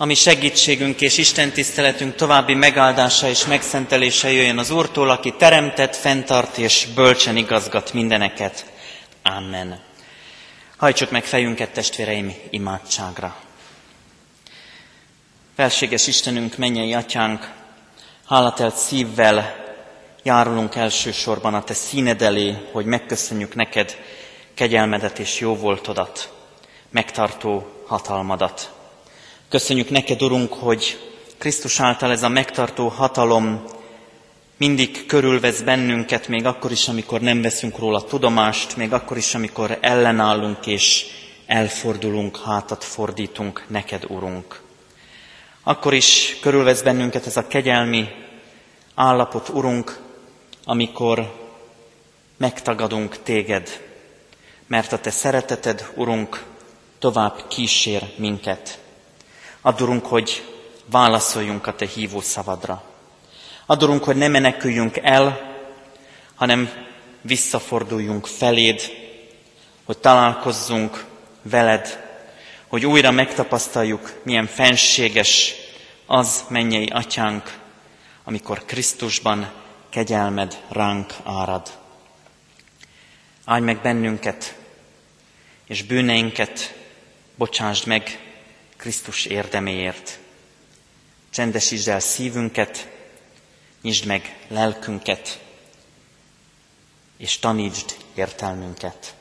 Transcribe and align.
ami 0.00 0.14
segítségünk 0.14 1.00
és 1.00 1.18
Isten 1.18 1.50
tiszteletünk 1.50 2.14
további 2.14 2.54
megáldása 2.54 3.28
és 3.28 3.46
megszentelése 3.46 4.32
jöjjön 4.32 4.58
az 4.58 4.70
Úrtól, 4.70 5.10
aki 5.10 5.34
teremtett, 5.38 5.96
fenntart 5.96 6.58
és 6.58 6.88
bölcsen 6.94 7.36
igazgat 7.36 7.92
mindeneket. 7.92 8.64
Amen. 9.22 9.80
Hajtsuk 10.76 11.10
meg 11.10 11.24
fejünket, 11.24 11.72
testvéreim, 11.72 12.34
imádságra. 12.50 13.36
Felséges 15.56 16.06
Istenünk, 16.06 16.56
mennyei 16.56 16.94
atyánk, 16.94 17.50
hálatelt 18.28 18.76
szívvel 18.76 19.64
járulunk 20.22 20.74
elsősorban 20.74 21.54
a 21.54 21.64
Te 21.64 21.74
színed 21.74 22.22
elé, 22.22 22.56
hogy 22.72 22.84
megköszönjük 22.84 23.54
neked 23.54 23.96
kegyelmedet 24.54 25.18
és 25.18 25.40
jóvoltodat, 25.40 26.32
megtartó 26.90 27.66
hatalmadat. 27.86 28.78
Köszönjük 29.50 29.90
neked, 29.90 30.22
Urunk, 30.22 30.52
hogy 30.52 30.98
Krisztus 31.38 31.80
által 31.80 32.10
ez 32.10 32.22
a 32.22 32.28
megtartó 32.28 32.88
hatalom 32.88 33.64
mindig 34.56 35.06
körülvesz 35.06 35.60
bennünket, 35.60 36.28
még 36.28 36.46
akkor 36.46 36.70
is, 36.70 36.88
amikor 36.88 37.20
nem 37.20 37.42
veszünk 37.42 37.78
róla 37.78 38.04
tudomást, 38.04 38.76
még 38.76 38.92
akkor 38.92 39.16
is, 39.16 39.34
amikor 39.34 39.78
ellenállunk 39.80 40.66
és 40.66 41.06
elfordulunk, 41.46 42.38
hátat 42.44 42.84
fordítunk 42.84 43.64
neked, 43.68 44.04
Urunk. 44.08 44.62
Akkor 45.62 45.94
is 45.94 46.36
körülvesz 46.40 46.82
bennünket 46.82 47.26
ez 47.26 47.36
a 47.36 47.46
kegyelmi 47.46 48.08
állapot, 48.94 49.48
Urunk, 49.48 50.00
amikor 50.64 51.48
megtagadunk 52.36 53.22
téged, 53.22 53.80
mert 54.66 54.92
a 54.92 54.98
te 54.98 55.10
szereteted, 55.10 55.90
Urunk, 55.94 56.44
tovább 56.98 57.48
kísér 57.48 58.12
minket. 58.16 58.79
Adurunk, 59.60 60.06
hogy 60.06 60.54
válaszoljunk 60.86 61.66
a 61.66 61.74
te 61.74 61.86
hívó 61.86 62.20
szavadra. 62.20 62.82
Adorunk, 63.66 64.04
hogy 64.04 64.16
ne 64.16 64.28
meneküljünk 64.28 64.96
el, 64.96 65.56
hanem 66.34 66.70
visszaforduljunk 67.20 68.26
feléd, 68.26 68.80
hogy 69.84 69.98
találkozzunk 69.98 71.04
veled, 71.42 72.08
hogy 72.66 72.86
újra 72.86 73.10
megtapasztaljuk, 73.10 74.20
milyen 74.22 74.46
fenséges 74.46 75.54
az 76.06 76.44
mennyei 76.48 76.86
atyánk, 76.86 77.58
amikor 78.24 78.64
Krisztusban 78.64 79.52
kegyelmed 79.90 80.60
ránk 80.68 81.12
árad. 81.24 81.70
Állj 83.44 83.60
meg 83.60 83.80
bennünket, 83.80 84.56
és 85.66 85.82
bűneinket 85.82 86.74
bocsásd 87.36 87.86
meg 87.86 88.29
Krisztus 88.80 89.24
érdeméért. 89.24 90.18
Csendesítsd 91.30 91.88
el 91.88 92.00
szívünket, 92.00 92.88
nyisd 93.82 94.06
meg 94.06 94.36
lelkünket, 94.48 95.40
és 97.16 97.38
tanítsd 97.38 97.96
értelmünket 98.14 99.14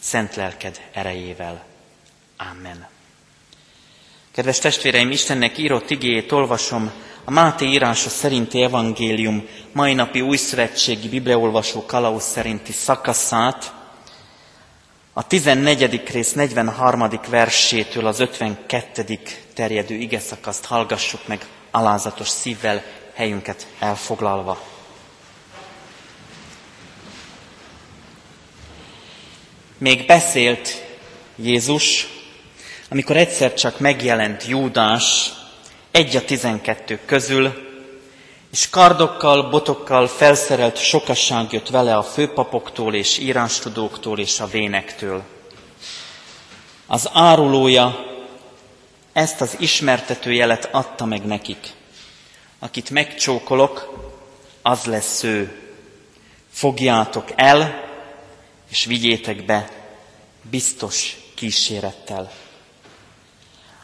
szent 0.00 0.34
lelked 0.34 0.80
erejével. 0.92 1.64
Amen. 2.36 2.88
Kedves 4.30 4.58
testvéreim, 4.58 5.10
Istennek 5.10 5.58
írott 5.58 5.90
igéjét 5.90 6.32
olvasom, 6.32 6.92
a 7.24 7.30
Máté 7.30 7.66
írása 7.66 8.08
szerinti 8.08 8.62
evangélium 8.62 9.48
mai 9.72 9.94
napi 9.94 10.20
újszövetségi 10.20 11.08
bibliaolvasó 11.08 11.86
kalauz 11.86 12.22
szerinti 12.22 12.72
szakaszát, 12.72 13.72
a 15.18 15.26
14. 15.26 16.02
rész 16.12 16.32
43. 16.32 17.20
versétől 17.28 18.06
az 18.06 18.20
52. 18.20 19.18
terjedő 19.54 19.94
ige 19.94 20.18
szakaszt 20.18 20.64
hallgassuk 20.64 21.26
meg 21.26 21.46
alázatos 21.70 22.28
szívvel, 22.28 22.82
helyünket 23.14 23.66
elfoglalva. 23.78 24.62
Még 29.78 30.06
beszélt 30.06 30.84
Jézus, 31.36 32.06
amikor 32.88 33.16
egyszer 33.16 33.54
csak 33.54 33.78
megjelent 33.78 34.46
Júdás, 34.46 35.32
egy 35.90 36.16
a 36.16 36.24
tizenkettő 36.24 37.00
közül, 37.04 37.67
és 38.50 38.70
kardokkal, 38.70 39.48
botokkal 39.48 40.06
felszerelt 40.06 40.76
sokasság 40.76 41.52
jött 41.52 41.68
vele 41.68 41.96
a 41.96 42.02
főpapoktól 42.02 42.94
és 42.94 43.18
írástudóktól 43.18 44.18
és 44.18 44.40
a 44.40 44.46
vénektől. 44.46 45.22
Az 46.86 47.10
árulója 47.12 48.06
ezt 49.12 49.40
az 49.40 49.56
ismertető 49.58 50.32
jelet 50.32 50.68
adta 50.72 51.04
meg 51.04 51.24
nekik. 51.24 51.72
Akit 52.58 52.90
megcsókolok, 52.90 53.96
az 54.62 54.84
lesz 54.84 55.22
ő. 55.22 55.62
Fogjátok 56.52 57.28
el, 57.34 57.84
és 58.70 58.84
vigyétek 58.84 59.44
be 59.44 59.70
biztos 60.42 61.16
kísérettel. 61.34 62.32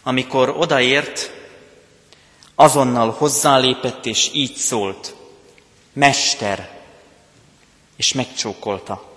Amikor 0.02 0.48
odaért, 0.48 1.32
azonnal 2.54 3.10
hozzálépett, 3.10 4.06
és 4.06 4.30
így 4.32 4.54
szólt, 4.54 5.14
Mester, 5.92 6.70
és 7.96 8.12
megcsókolta. 8.12 9.12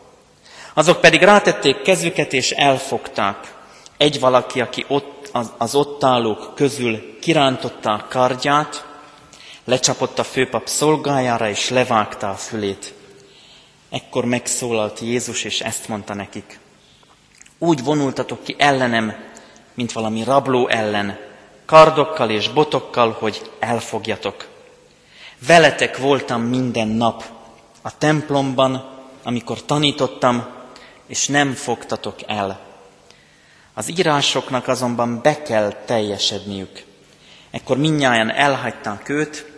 Azok 0.74 1.02
pedig 1.02 1.22
rátették 1.22 1.81
kezüket, 1.81 2.34
és 2.34 2.52
elfogták. 2.52 3.56
Egy 3.97 4.20
valaki, 4.20 4.62
aki 4.62 4.86
ott, 4.88 5.30
az, 5.31 5.52
az 5.58 5.76
ott 5.76 6.03
állók 6.03 6.56
közül 6.56 7.20
kirántotta 7.20 7.92
a 7.94 8.06
kardját, 8.09 8.86
lecsapott 9.64 10.20
a 10.20 10.24
főpap 10.24 10.68
szolgájára, 10.68 11.50
és 11.50 11.70
levágta 11.70 12.30
a 12.30 12.36
fülét. 12.36 12.94
Ekkor 13.90 14.26
megszólalt 14.26 15.00
Jézus, 15.00 15.44
és 15.44 15.62
ezt 15.62 15.88
mondta 15.88 16.14
nekik. 16.14 16.59
Úgy 17.58 17.84
vonultatok 17.84 18.44
ki 18.44 18.56
ellenem, 18.58 19.16
mint 19.74 19.92
valami 19.92 20.24
rabló 20.24 20.68
ellen, 20.68 21.27
kardokkal 21.67 22.29
és 22.29 22.50
botokkal, 22.50 23.11
hogy 23.19 23.51
elfogjatok. 23.59 24.47
Veletek 25.47 25.97
voltam 25.97 26.41
minden 26.41 26.88
nap 26.88 27.23
a 27.81 27.97
templomban, 27.97 28.89
amikor 29.23 29.66
tanítottam, 29.66 30.47
és 31.07 31.28
nem 31.28 31.53
fogtatok 31.53 32.16
el. 32.28 32.59
Az 33.73 33.89
írásoknak 33.97 34.67
azonban 34.67 35.22
be 35.22 35.41
kell 35.41 35.72
teljesedniük. 35.85 36.83
Ekkor 37.51 37.78
minnyáján 37.78 38.31
elhagyták 38.31 39.09
őt, 39.09 39.51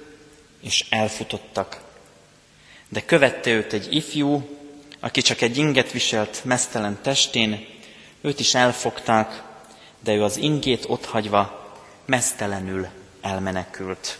és 0.61 0.85
elfutottak. 0.89 1.81
De 2.87 3.05
követte 3.05 3.49
őt 3.49 3.73
egy 3.73 3.95
ifjú, 3.95 4.57
aki 4.99 5.21
csak 5.21 5.41
egy 5.41 5.57
inget 5.57 5.91
viselt 5.91 6.41
mesztelen 6.43 6.99
testén, 7.01 7.67
őt 8.21 8.39
is 8.39 8.55
elfogták, 8.55 9.43
de 10.03 10.13
ő 10.13 10.23
az 10.23 10.37
ingét 10.37 10.85
otthagyva 10.87 11.58
mesztelenül 12.09 12.87
elmenekült. 13.21 14.17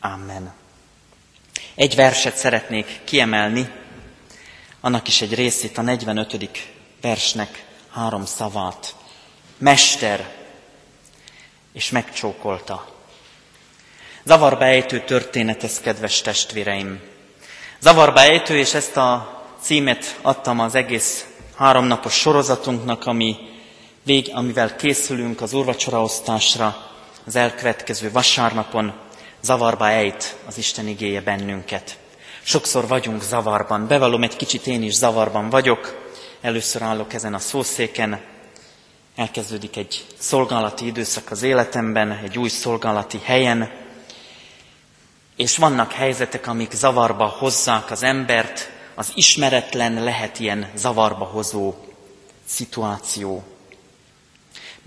Amen. 0.00 0.52
Egy 1.74 1.94
verset 1.94 2.36
szeretnék 2.36 3.00
kiemelni, 3.04 3.72
annak 4.80 5.08
is 5.08 5.20
egy 5.20 5.34
részét, 5.34 5.78
a 5.78 5.82
45. 5.82 6.72
versnek 7.00 7.64
három 7.90 8.24
szavát. 8.24 8.94
Mester, 9.58 10.34
és 11.72 11.90
megcsókolta. 11.90 12.94
Zavarba 14.24 14.64
ejtő 14.64 15.04
történet 15.04 15.64
ez, 15.64 15.80
kedves 15.80 16.20
testvéreim. 16.20 17.00
Zavarba 17.80 18.20
ejtő, 18.20 18.58
és 18.58 18.74
ezt 18.74 18.96
a 18.96 19.42
címet 19.60 20.18
adtam 20.22 20.60
az 20.60 20.74
egész 20.74 21.26
háromnapos 21.56 22.14
sorozatunknak, 22.14 23.06
ami 23.06 23.55
vég, 24.06 24.30
amivel 24.34 24.76
készülünk 24.76 25.40
az 25.40 25.52
úrvacsoraosztásra 25.52 26.90
az 27.26 27.36
elkövetkező 27.36 28.10
vasárnapon, 28.10 28.92
zavarba 29.40 29.88
ejt 29.88 30.36
az 30.46 30.58
Isten 30.58 30.88
igéje 30.88 31.20
bennünket. 31.20 31.98
Sokszor 32.42 32.86
vagyunk 32.86 33.22
zavarban, 33.22 33.86
bevallom, 33.86 34.22
egy 34.22 34.36
kicsit 34.36 34.66
én 34.66 34.82
is 34.82 34.94
zavarban 34.94 35.50
vagyok, 35.50 36.08
először 36.40 36.82
állok 36.82 37.12
ezen 37.12 37.34
a 37.34 37.38
szószéken, 37.38 38.20
elkezdődik 39.16 39.76
egy 39.76 40.06
szolgálati 40.18 40.86
időszak 40.86 41.30
az 41.30 41.42
életemben, 41.42 42.12
egy 42.12 42.38
új 42.38 42.48
szolgálati 42.48 43.20
helyen, 43.24 43.70
és 45.36 45.56
vannak 45.56 45.92
helyzetek, 45.92 46.46
amik 46.46 46.72
zavarba 46.72 47.26
hozzák 47.26 47.90
az 47.90 48.02
embert, 48.02 48.70
az 48.94 49.12
ismeretlen 49.14 50.04
lehet 50.04 50.40
ilyen 50.40 50.70
zavarba 50.74 51.24
hozó 51.24 51.74
szituáció. 52.44 53.44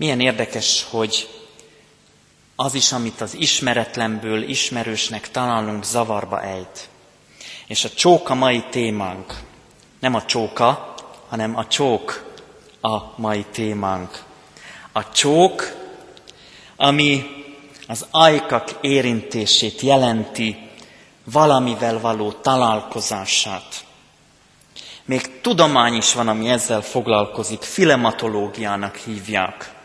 Milyen 0.00 0.20
érdekes, 0.20 0.86
hogy 0.90 1.28
az 2.56 2.74
is, 2.74 2.92
amit 2.92 3.20
az 3.20 3.34
ismeretlenből 3.34 4.42
ismerősnek 4.42 5.30
találunk, 5.30 5.84
zavarba 5.84 6.42
ejt. 6.42 6.88
És 7.66 7.84
a 7.84 7.90
csók 7.90 8.28
a 8.28 8.34
mai 8.34 8.64
témánk. 8.70 9.40
Nem 9.98 10.14
a 10.14 10.24
csóka, 10.24 10.94
hanem 11.28 11.56
a 11.56 11.66
csók 11.66 12.32
a 12.80 13.20
mai 13.20 13.44
témánk. 13.52 14.22
A 14.92 15.10
csók 15.10 15.76
ami 16.76 17.26
az 17.88 18.06
ajkak 18.10 18.70
érintését 18.80 19.80
jelenti, 19.80 20.68
valamivel 21.24 22.00
való 22.00 22.32
találkozását. 22.32 23.84
Még 25.04 25.40
tudomány 25.40 25.94
is 25.94 26.12
van, 26.12 26.28
ami 26.28 26.48
ezzel 26.48 26.82
foglalkozik, 26.82 27.62
filematológiának 27.62 28.96
hívják. 28.96 29.78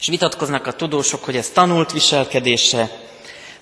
És 0.00 0.06
vitatkoznak 0.06 0.66
a 0.66 0.72
tudósok, 0.72 1.24
hogy 1.24 1.36
ez 1.36 1.48
tanult 1.48 1.92
viselkedése, 1.92 2.90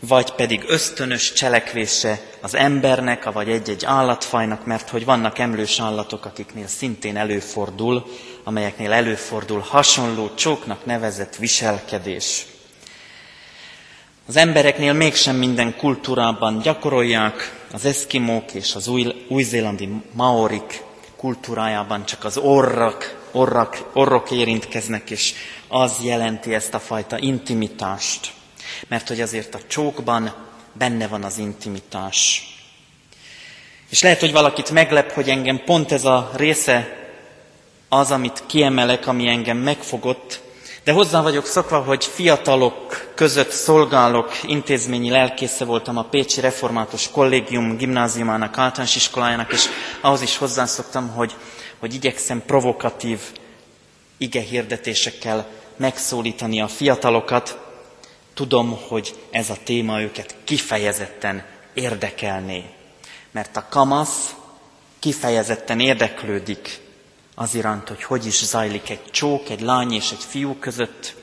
vagy 0.01 0.31
pedig 0.31 0.65
ösztönös 0.67 1.33
cselekvése 1.33 2.21
az 2.41 2.55
embernek, 2.55 3.33
vagy 3.33 3.49
egy-egy 3.49 3.85
állatfajnak, 3.85 4.67
mert 4.67 4.89
hogy 4.89 5.05
vannak 5.05 5.39
emlős 5.39 5.81
állatok, 5.81 6.25
akiknél 6.25 6.67
szintén 6.67 7.17
előfordul, 7.17 8.07
amelyeknél 8.45 8.93
előfordul 8.93 9.61
hasonló 9.61 10.31
csóknak 10.35 10.85
nevezett 10.85 11.37
viselkedés. 11.37 12.47
Az 14.27 14.37
embereknél 14.37 14.93
mégsem 14.93 15.37
minden 15.37 15.77
kultúrában 15.77 16.59
gyakorolják, 16.59 17.63
az 17.73 17.85
eszkimók 17.85 18.53
és 18.53 18.75
az 18.75 18.89
új, 18.89 19.25
új-zélandi 19.29 19.89
maorik 20.13 20.83
kultúrájában 21.17 22.05
csak 22.05 22.25
az 22.25 22.37
orrak, 22.37 23.24
orrak, 23.35 23.91
orrok 23.93 24.31
érintkeznek, 24.31 25.11
és 25.11 25.35
az 25.69 25.93
jelenti 26.03 26.55
ezt 26.55 26.75
a 26.75 26.79
fajta 26.79 27.19
intimitást. 27.19 28.33
Mert 28.89 29.09
hogy 29.09 29.21
azért 29.21 29.55
a 29.55 29.61
csókban 29.67 30.35
benne 30.73 31.09
van 31.09 31.23
az 31.25 31.39
intimitás. 31.39 32.49
És 33.91 34.03
lehet, 34.03 34.21
hogy 34.21 34.33
valakit 34.33 34.71
meglep, 34.71 35.13
hogy 35.13 35.29
engem 35.29 35.63
pont 35.65 35.93
ez 35.93 36.05
a 36.05 36.31
része 36.37 37.03
az, 37.89 38.11
amit 38.11 38.43
kiemelek, 38.47 39.07
ami 39.07 39.29
engem 39.29 39.57
megfogott, 39.57 40.43
de 40.85 40.93
hozzá 40.93 41.23
vagyok 41.23 41.47
szokva, 41.47 41.79
hogy 41.79 42.05
fiatalok 42.05 43.13
között 43.15 43.51
szolgálok, 43.51 44.43
intézményi 44.43 45.11
lelkésze 45.11 45.65
voltam 45.65 45.97
a 45.97 46.03
Pécsi 46.03 46.41
Református 46.41 47.11
Kollégium 47.11 47.77
gimnáziumának, 47.77 48.59
általános 48.59 48.97
iskolájának, 48.97 49.53
és 49.53 49.65
ahhoz 50.01 50.23
is 50.23 50.37
hozzászoktam, 50.37 51.09
hogy, 51.09 51.35
hogy 51.85 51.95
igyekszem 51.95 52.43
provokatív 52.47 53.21
ige 54.17 54.41
hirdetésekkel 54.41 55.49
megszólítani 55.77 56.61
a 56.61 56.69
fiatalokat. 56.69 57.59
Tudom, 58.35 58.79
hogy 58.89 59.15
ez 59.31 59.51
a 59.51 59.57
téma 59.65 60.01
őket 60.01 60.37
kifejezetten 60.45 61.45
érdekelné, 61.75 62.65
mert 63.31 63.57
a 63.57 63.67
kamasz 63.69 64.35
kifejezetten 64.99 65.81
érdeklődik 65.81 66.81
az 67.35 67.55
iránt, 67.55 67.89
hogy 67.89 68.03
hogy 68.03 68.27
is 68.27 68.45
zajlik 68.45 68.91
egy 68.91 69.05
csók, 69.11 69.49
egy 69.49 69.61
lány 69.61 69.93
és 69.93 70.11
egy 70.11 70.25
fiú 70.25 70.55
között, 70.55 71.15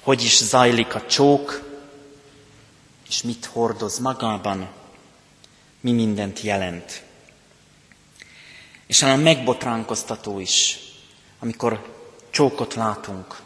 hogy 0.00 0.22
is 0.22 0.44
zajlik 0.44 0.94
a 0.94 1.06
csók, 1.06 1.70
és 3.08 3.22
mit 3.22 3.44
hordoz 3.52 3.98
magában, 3.98 4.68
mi 5.80 5.92
mindent 5.92 6.40
jelent. 6.40 7.06
És 8.88 8.98
talán 8.98 9.18
megbotránkoztató 9.18 10.40
is, 10.40 10.78
amikor 11.40 11.94
csókot 12.30 12.74
látunk. 12.74 13.40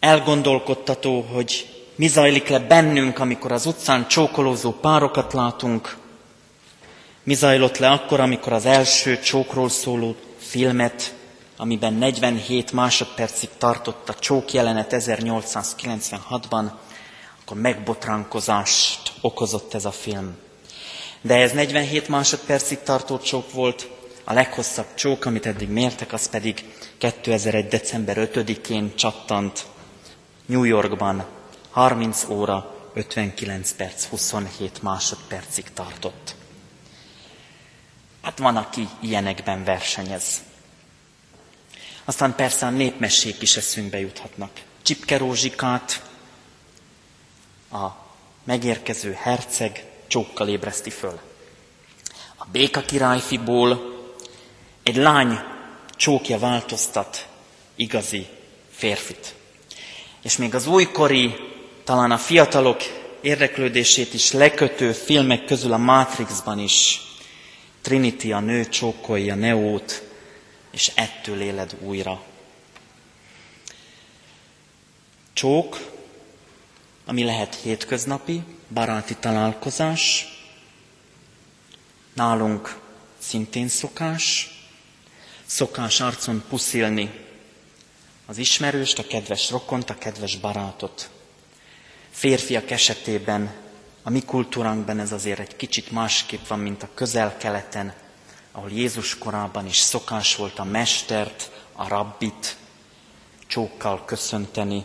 Elgondolkodtató, 0.00 1.20
hogy 1.20 1.66
mi 1.94 2.06
zajlik 2.06 2.48
le 2.48 2.58
bennünk, 2.58 3.18
amikor 3.18 3.52
az 3.52 3.66
utcán 3.66 4.08
csókolózó 4.08 4.72
párokat 4.72 5.32
látunk, 5.32 5.96
mi 7.22 7.34
zajlott 7.34 7.78
le 7.78 7.90
akkor, 7.90 8.20
amikor 8.20 8.52
az 8.52 8.66
első 8.66 9.18
csókról 9.18 9.68
szóló 9.68 10.16
filmet, 10.38 11.14
amiben 11.56 11.92
47 11.92 12.72
másodpercig 12.72 13.48
tartott 13.58 14.08
a 14.08 14.14
csók 14.14 14.52
jelenet 14.52 14.94
1896-ban, 14.96 16.70
akkor 17.42 17.56
megbotránkozást 17.56 19.12
okozott 19.20 19.74
ez 19.74 19.84
a 19.84 19.90
film. 19.90 20.36
De 21.22 21.34
ez 21.34 21.52
47 21.52 22.08
másodpercig 22.08 22.82
tartó 22.82 23.18
csók 23.18 23.52
volt, 23.52 23.88
a 24.24 24.32
leghosszabb 24.32 24.94
csók, 24.94 25.24
amit 25.24 25.46
eddig 25.46 25.68
mértek, 25.68 26.12
az 26.12 26.28
pedig 26.28 26.64
2001. 26.98 27.68
december 27.68 28.28
5-én 28.32 28.94
csattant 28.94 29.66
New 30.46 30.64
Yorkban 30.64 31.26
30 31.70 32.24
óra 32.28 32.88
59 32.94 33.72
perc 33.72 34.04
27 34.04 34.82
másodpercig 34.82 35.72
tartott. 35.72 36.34
Hát 38.22 38.38
van, 38.38 38.56
aki 38.56 38.88
ilyenekben 39.00 39.64
versenyez. 39.64 40.42
Aztán 42.04 42.34
persze 42.34 42.66
a 42.66 42.70
népmesék 42.70 43.42
is 43.42 43.56
eszünkbe 43.56 43.98
juthatnak. 43.98 44.50
Csipke 44.82 45.16
Rózsikát, 45.16 46.02
a 47.72 47.88
megérkező 48.44 49.12
herceg 49.12 49.91
csókkal 50.12 50.48
ébreszti 50.48 50.90
föl. 50.90 51.18
A 52.36 52.44
béka 52.52 52.80
királyfiból 52.80 53.96
egy 54.82 54.96
lány 54.96 55.38
csókja 55.96 56.38
változtat 56.38 57.28
igazi 57.74 58.26
férfit. 58.70 59.34
És 60.22 60.36
még 60.36 60.54
az 60.54 60.66
újkori, 60.66 61.34
talán 61.84 62.10
a 62.10 62.18
fiatalok 62.18 62.80
érdeklődését 63.20 64.14
is 64.14 64.32
lekötő 64.32 64.92
filmek 64.92 65.44
közül 65.44 65.72
a 65.72 65.76
Matrixban 65.76 66.58
is 66.58 67.00
Trinity 67.82 68.32
a 68.32 68.40
nő 68.40 68.68
csókolja 68.68 69.34
Neót, 69.34 70.02
és 70.70 70.92
ettől 70.94 71.40
éled 71.40 71.76
újra. 71.80 72.22
Csók, 75.32 75.78
ami 77.12 77.24
lehet 77.24 77.54
hétköznapi, 77.54 78.42
baráti 78.74 79.16
találkozás, 79.16 80.26
nálunk 82.14 82.80
szintén 83.18 83.68
szokás, 83.68 84.50
szokás 85.46 86.00
arcon 86.00 86.44
puszilni 86.48 87.10
az 88.26 88.38
ismerőst, 88.38 88.98
a 88.98 89.06
kedves 89.06 89.50
rokont, 89.50 89.90
a 89.90 89.98
kedves 89.98 90.36
barátot. 90.36 91.10
Férfiak 92.10 92.70
esetében 92.70 93.54
a 94.02 94.10
mi 94.10 94.22
kultúránkban 94.22 94.98
ez 94.98 95.12
azért 95.12 95.40
egy 95.40 95.56
kicsit 95.56 95.90
másképp 95.90 96.46
van, 96.46 96.58
mint 96.58 96.82
a 96.82 96.90
közel-keleten, 96.94 97.94
ahol 98.52 98.70
Jézus 98.70 99.18
korában 99.18 99.66
is 99.66 99.76
szokás 99.76 100.36
volt 100.36 100.58
a 100.58 100.64
mestert, 100.64 101.50
a 101.72 101.88
rabbit 101.88 102.56
csókkal 103.46 104.04
köszönteni, 104.04 104.84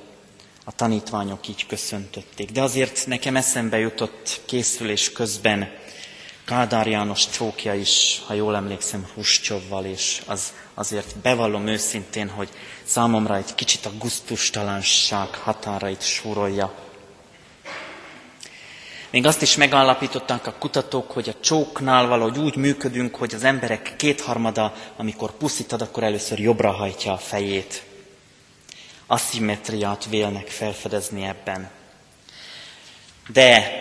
a 0.68 0.72
tanítványok 0.76 1.48
így 1.48 1.66
köszöntötték. 1.66 2.52
De 2.52 2.62
azért 2.62 3.06
nekem 3.06 3.36
eszembe 3.36 3.78
jutott 3.78 4.42
készülés 4.46 5.12
közben 5.12 5.70
Kádár 6.46 6.88
János 6.88 7.30
csókja 7.30 7.74
is, 7.74 8.22
ha 8.26 8.34
jól 8.34 8.56
emlékszem, 8.56 9.08
Huscsovval, 9.14 9.86
és 9.86 10.22
az 10.26 10.54
azért 10.74 11.18
bevallom 11.18 11.68
őszintén, 11.68 12.30
hogy 12.30 12.50
számomra 12.84 13.36
egy 13.36 13.56
kicsit 13.56 13.86
a 13.86 13.92
guztustalanság 14.00 15.36
határait 15.36 16.02
súrolja. 16.02 16.74
Még 19.10 19.26
azt 19.26 19.42
is 19.42 19.56
megállapították 19.56 20.48
a 20.48 20.56
kutatók, 20.60 21.12
hogy 21.12 21.30
a 21.30 21.40
csóknál 21.40 22.08
valahogy 22.08 22.38
úgy 22.38 22.56
működünk, 22.56 23.16
hogy 23.16 23.36
az 23.36 23.44
emberek 23.44 23.94
kétharmada, 23.98 24.74
amikor 24.98 25.32
puszítad, 25.32 25.82
akkor 25.82 26.04
először 26.04 26.40
jobbra 26.40 26.72
hajtja 26.72 27.12
a 27.14 27.18
fejét. 27.18 27.87
Aszimetriát 29.08 30.06
vélnek 30.06 30.48
felfedezni 30.48 31.24
ebben. 31.24 31.70
De 33.28 33.72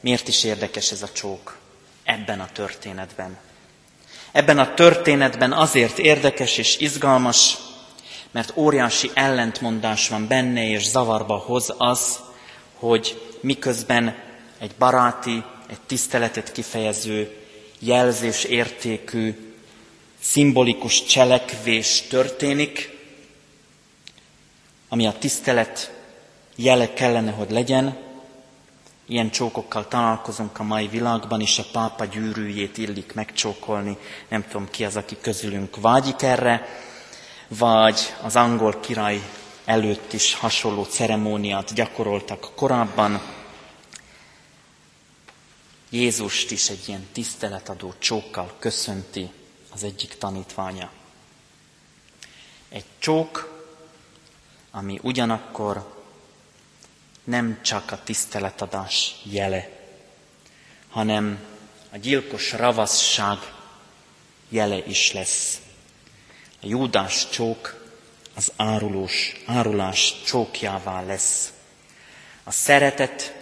miért 0.00 0.28
is 0.28 0.44
érdekes 0.44 0.90
ez 0.90 1.02
a 1.02 1.12
csók 1.12 1.58
ebben 2.04 2.40
a 2.40 2.48
történetben? 2.52 3.38
Ebben 4.32 4.58
a 4.58 4.74
történetben 4.74 5.52
azért 5.52 5.98
érdekes 5.98 6.58
és 6.58 6.78
izgalmas, 6.78 7.56
mert 8.30 8.52
óriási 8.56 9.10
ellentmondás 9.14 10.08
van 10.08 10.26
benne, 10.28 10.68
és 10.68 10.86
zavarba 10.86 11.36
hoz 11.36 11.74
az, 11.78 12.18
hogy 12.74 13.36
miközben 13.40 14.16
egy 14.58 14.74
baráti, 14.78 15.44
egy 15.68 15.80
tiszteletet 15.86 16.52
kifejező, 16.52 17.36
jelzés 17.78 18.44
értékű, 18.44 19.54
szimbolikus 20.20 21.04
cselekvés 21.04 22.02
történik, 22.08 22.98
ami 24.90 25.06
a 25.06 25.18
tisztelet 25.18 25.92
jele 26.56 26.92
kellene, 26.92 27.30
hogy 27.30 27.50
legyen, 27.50 28.08
Ilyen 29.10 29.30
csókokkal 29.30 29.88
találkozunk 29.88 30.58
a 30.58 30.62
mai 30.62 30.88
világban, 30.88 31.40
és 31.40 31.58
a 31.58 31.64
pápa 31.72 32.04
gyűrűjét 32.04 32.78
illik 32.78 33.14
megcsókolni. 33.14 33.98
Nem 34.28 34.44
tudom 34.48 34.70
ki 34.70 34.84
az, 34.84 34.96
aki 34.96 35.16
közülünk 35.20 35.76
vágyik 35.80 36.22
erre, 36.22 36.66
vagy 37.48 38.00
az 38.22 38.36
angol 38.36 38.80
király 38.80 39.20
előtt 39.64 40.12
is 40.12 40.34
hasonló 40.34 40.84
ceremóniát 40.84 41.74
gyakoroltak 41.74 42.52
korábban. 42.54 43.20
Jézust 45.88 46.50
is 46.50 46.68
egy 46.68 46.88
ilyen 46.88 47.06
tiszteletadó 47.12 47.94
csókkal 47.98 48.52
köszönti 48.58 49.30
az 49.72 49.84
egyik 49.84 50.18
tanítványa. 50.18 50.90
Egy 52.68 52.84
csók 52.98 53.59
ami 54.70 54.98
ugyanakkor 55.02 55.98
nem 57.24 57.58
csak 57.62 57.90
a 57.90 58.02
tiszteletadás 58.04 59.14
jele, 59.22 59.68
hanem 60.88 61.38
a 61.92 61.96
gyilkos 61.96 62.52
ravaszság 62.52 63.38
jele 64.48 64.86
is 64.86 65.12
lesz. 65.12 65.60
A 66.62 66.66
Júdás 66.66 67.28
csók 67.28 67.84
az 68.34 68.52
árulós, 68.56 69.32
árulás 69.46 70.14
csókjává 70.24 71.02
lesz. 71.02 71.52
A 72.44 72.50
szeretet 72.50 73.34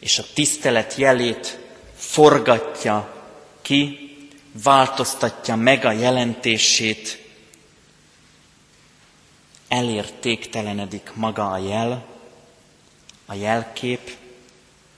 és 0.00 0.18
a 0.18 0.24
tisztelet 0.34 0.94
jelét 0.94 1.58
forgatja 1.96 3.24
ki, 3.62 4.08
változtatja 4.52 5.56
meg 5.56 5.84
a 5.84 5.92
jelentését, 5.92 7.19
elértéktelenedik 9.70 11.10
maga 11.14 11.50
a 11.50 11.58
jel, 11.58 12.04
a 13.26 13.34
jelkép, 13.34 14.16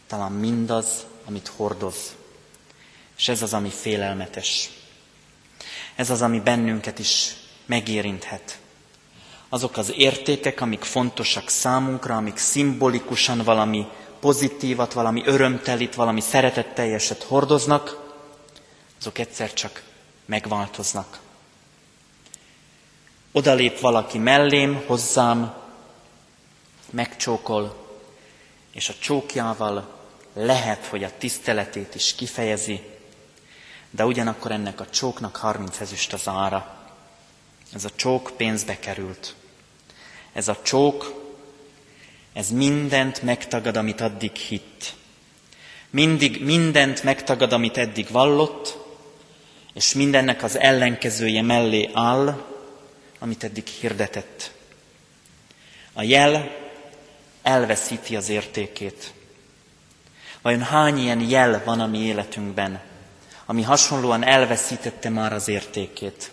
talán 0.06 0.32
mindaz, 0.32 1.06
amit 1.24 1.52
hordoz. 1.56 2.14
És 3.16 3.28
ez 3.28 3.42
az, 3.42 3.54
ami 3.54 3.68
félelmetes. 3.68 4.70
Ez 5.94 6.10
az, 6.10 6.22
ami 6.22 6.40
bennünket 6.40 6.98
is 6.98 7.34
megérinthet. 7.66 8.58
Azok 9.48 9.76
az 9.76 9.92
értékek, 9.96 10.60
amik 10.60 10.82
fontosak 10.82 11.48
számunkra, 11.48 12.16
amik 12.16 12.36
szimbolikusan 12.36 13.38
valami 13.38 13.86
pozitívat, 14.20 14.92
valami 14.92 15.22
örömtelit, 15.24 15.94
valami 15.94 16.20
szeretetteljeset 16.20 17.22
hordoznak, 17.22 18.14
azok 19.00 19.18
egyszer 19.18 19.52
csak 19.52 19.82
megváltoznak. 20.24 21.20
Odalép 23.34 23.80
valaki 23.80 24.18
mellém, 24.18 24.84
hozzám, 24.86 25.54
megcsókol, 26.90 27.76
és 28.72 28.88
a 28.88 28.94
csókjával 28.98 30.00
lehet, 30.34 30.86
hogy 30.86 31.04
a 31.04 31.10
tiszteletét 31.18 31.94
is 31.94 32.14
kifejezi, 32.14 32.80
de 33.90 34.04
ugyanakkor 34.04 34.50
ennek 34.50 34.80
a 34.80 34.90
csóknak 34.90 35.36
30 35.36 35.80
ezüst 35.80 36.12
az 36.12 36.28
ára. 36.28 36.76
Ez 37.74 37.84
a 37.84 37.90
csók 37.96 38.32
pénzbe 38.36 38.78
került. 38.78 39.34
Ez 40.32 40.48
a 40.48 40.58
csók, 40.62 41.22
ez 42.32 42.50
mindent 42.50 43.22
megtagad, 43.22 43.76
amit 43.76 44.00
addig 44.00 44.34
hitt. 44.34 44.94
Mindig 45.90 46.44
mindent 46.44 47.02
megtagad, 47.02 47.52
amit 47.52 47.76
eddig 47.76 48.10
vallott, 48.10 48.78
és 49.74 49.92
mindennek 49.92 50.42
az 50.42 50.58
ellenkezője 50.58 51.42
mellé 51.42 51.90
áll, 51.92 52.50
amit 53.22 53.44
eddig 53.44 53.66
hirdetett. 53.66 54.50
A 55.92 56.02
jel 56.02 56.56
elveszíti 57.42 58.16
az 58.16 58.28
értékét. 58.28 59.12
Vajon 60.40 60.62
hány 60.62 60.98
ilyen 60.98 61.20
jel 61.20 61.62
van 61.64 61.80
a 61.80 61.86
mi 61.86 61.98
életünkben, 61.98 62.80
ami 63.46 63.62
hasonlóan 63.62 64.24
elveszítette 64.24 65.08
már 65.08 65.32
az 65.32 65.48
értékét? 65.48 66.30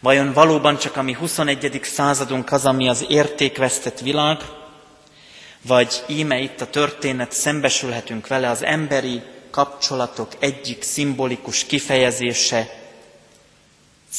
Vajon 0.00 0.32
valóban 0.32 0.78
csak 0.78 0.96
a 0.96 1.02
mi 1.02 1.12
21. 1.12 1.80
századunk 1.82 2.52
az, 2.52 2.64
ami 2.64 2.88
az 2.88 3.04
értékvesztett 3.08 4.00
világ, 4.00 4.40
vagy 5.62 6.04
íme 6.06 6.38
itt 6.38 6.60
a 6.60 6.70
történet 6.70 7.32
szembesülhetünk 7.32 8.26
vele 8.26 8.50
az 8.50 8.64
emberi 8.64 9.22
kapcsolatok 9.50 10.32
egyik 10.38 10.82
szimbolikus 10.82 11.64
kifejezése 11.64 12.85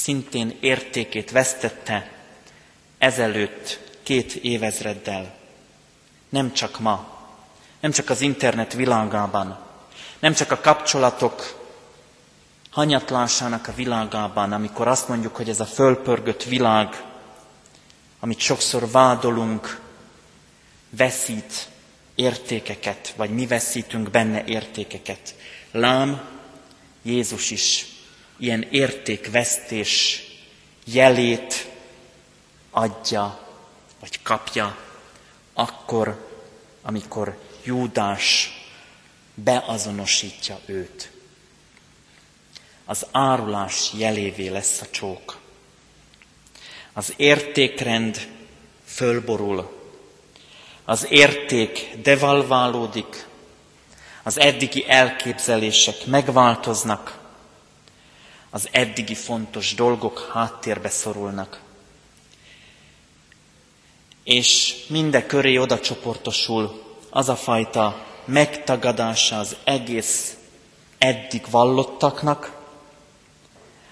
szintén 0.03 0.57
értékét 0.59 1.31
vesztette 1.31 2.11
ezelőtt 2.97 3.79
két 4.03 4.33
évezreddel. 4.33 5.35
Nem 6.29 6.53
csak 6.53 6.79
ma, 6.79 7.07
nem 7.79 7.91
csak 7.91 8.09
az 8.09 8.21
internet 8.21 8.73
világában, 8.73 9.59
nem 10.19 10.33
csak 10.33 10.51
a 10.51 10.59
kapcsolatok 10.59 11.65
hanyatlásának 12.71 13.67
a 13.67 13.73
világában, 13.73 14.51
amikor 14.51 14.87
azt 14.87 15.07
mondjuk, 15.07 15.35
hogy 15.35 15.49
ez 15.49 15.59
a 15.59 15.65
fölpörgött 15.65 16.43
világ, 16.43 17.03
amit 18.19 18.39
sokszor 18.39 18.91
vádolunk, 18.91 19.81
veszít 20.89 21.69
értékeket, 22.15 23.13
vagy 23.15 23.29
mi 23.29 23.47
veszítünk 23.47 24.09
benne 24.11 24.43
értékeket. 24.45 25.35
Lám, 25.71 26.21
Jézus 27.01 27.51
is 27.51 27.96
ilyen 28.39 28.67
értékvesztés 28.71 30.23
jelét 30.85 31.67
adja, 32.71 33.47
vagy 33.99 34.21
kapja, 34.21 34.77
akkor, 35.53 36.27
amikor 36.81 37.37
Júdás 37.63 38.51
beazonosítja 39.33 40.59
őt. 40.65 41.11
Az 42.85 43.05
árulás 43.11 43.91
jelévé 43.93 44.47
lesz 44.47 44.81
a 44.81 44.85
csók. 44.91 45.37
Az 46.93 47.13
értékrend 47.15 48.27
fölborul, 48.85 49.75
az 50.85 51.05
érték 51.09 51.89
devalválódik, 52.01 53.27
az 54.23 54.39
eddigi 54.39 54.85
elképzelések 54.87 56.05
megváltoznak, 56.05 57.19
az 58.49 58.67
eddigi 58.71 59.15
fontos 59.15 59.73
dolgok 59.73 60.29
háttérbe 60.33 60.89
szorulnak. 60.89 61.59
És 64.23 64.75
minde 64.87 65.25
köré 65.25 65.57
oda 65.57 65.79
csoportosul 65.79 66.83
az 67.09 67.29
a 67.29 67.35
fajta 67.35 68.05
megtagadása 68.25 69.39
az 69.39 69.55
egész 69.63 70.37
eddig 70.97 71.45
vallottaknak, 71.49 72.51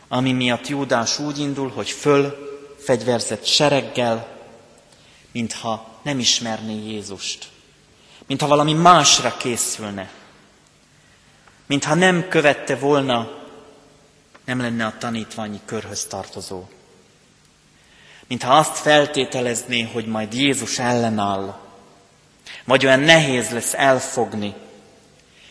ami 0.07 0.31
miatt 0.31 0.67
Júdás 0.67 1.19
úgy 1.19 1.39
indul, 1.39 1.69
hogy 1.69 1.89
föl 1.89 2.35
fegyverzett 2.79 3.45
sereggel, 3.45 4.39
mintha 5.31 5.99
nem 6.01 6.19
ismerné 6.19 6.91
Jézust, 6.91 7.47
mintha 8.27 8.47
valami 8.47 8.73
másra 8.73 9.37
készülne, 9.37 10.11
mintha 11.65 11.93
nem 11.93 12.27
követte 12.27 12.75
volna, 12.75 13.44
nem 14.45 14.59
lenne 14.59 14.85
a 14.85 14.97
tanítványi 14.97 15.59
körhöz 15.65 16.05
tartozó. 16.05 16.67
Mintha 18.27 18.57
azt 18.57 18.77
feltételezné, 18.77 19.81
hogy 19.81 20.05
majd 20.05 20.33
Jézus 20.33 20.79
ellenáll, 20.79 21.59
vagy 22.63 22.85
olyan 22.85 22.99
nehéz 22.99 23.49
lesz 23.49 23.73
elfogni, 23.73 24.53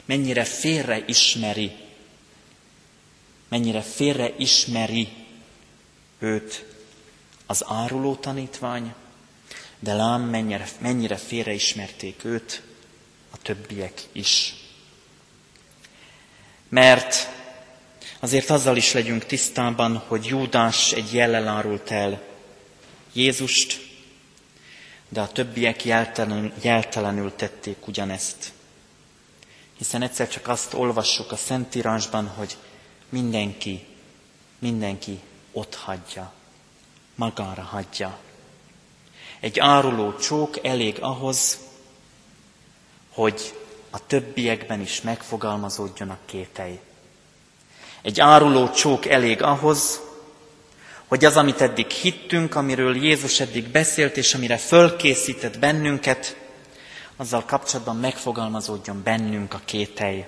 mennyire 0.05 0.45
félre 0.45 1.03
ismeri, 1.07 1.73
mennyire 3.49 3.81
félre 3.81 4.33
ismeri 4.37 5.09
őt 6.19 6.65
az 7.47 7.65
áruló 7.67 8.15
tanítvány, 8.15 8.95
de 9.79 9.95
lám 9.95 10.23
mennyire, 10.23 10.69
mennyire 10.79 11.17
félreismerték 11.17 12.25
őt 12.25 12.63
a 13.31 13.37
többiek 13.43 14.03
is. 14.13 14.55
Mert 16.69 17.34
azért 18.25 18.51
azzal 18.51 18.77
is 18.77 18.93
legyünk 18.93 19.25
tisztában, 19.25 19.97
hogy 19.97 20.25
Júdás 20.27 20.93
egy 20.93 21.13
jellel 21.13 21.49
árult 21.49 21.91
el 21.91 22.23
Jézust, 23.13 23.81
de 25.09 25.21
a 25.21 25.29
többiek 25.29 25.85
jeltelenül, 25.85 26.53
jeltelenül 26.63 27.35
tették 27.35 27.87
ugyanezt. 27.87 28.53
Hiszen 29.77 30.03
egyszer 30.03 30.29
csak 30.29 30.49
azt 30.49 30.75
olvassuk 30.75 31.33
a 31.33 31.37
Szentírásban, 31.37 32.27
hogy 32.27 32.57
mindenki, 33.09 33.87
mindenki 34.59 35.21
ott 35.53 35.75
hagyja, 35.75 36.33
magára 37.15 37.63
hagyja 37.63 38.19
egy 39.41 39.59
áruló 39.59 40.17
csók 40.17 40.67
elég 40.67 40.97
ahhoz, 41.01 41.59
hogy 43.09 43.61
a 43.91 44.07
többiekben 44.07 44.81
is 44.81 45.01
megfogalmazódjon 45.01 46.11
a 46.11 46.19
kételj. 46.25 46.79
Egy 48.05 48.21
áruló 48.21 48.71
csók 48.71 49.07
elég 49.07 49.43
ahhoz, 49.43 50.01
hogy 51.07 51.25
az, 51.25 51.37
amit 51.37 51.61
eddig 51.61 51.91
hittünk, 51.91 52.55
amiről 52.55 52.97
Jézus 52.97 53.41
eddig 53.41 53.69
beszélt, 53.69 54.17
és 54.17 54.35
amire 54.35 54.57
fölkészített 54.57 55.59
bennünket, 55.59 56.37
azzal 57.17 57.45
kapcsolatban 57.45 57.97
megfogalmazódjon 57.97 59.03
bennünk 59.05 59.55
a 59.55 59.61
kételj. 59.65 60.25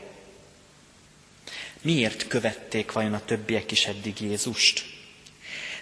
Miért 1.83 2.26
követték 2.26 2.92
vajon 2.92 3.14
a 3.14 3.25
többiek 3.25 3.71
is 3.71 3.87
eddig 3.87 4.21
Jézust? 4.21 4.85